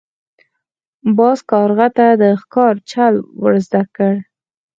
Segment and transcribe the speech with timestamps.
[1.17, 4.13] باز کارغه ته د ښکار چل ور زده کړ.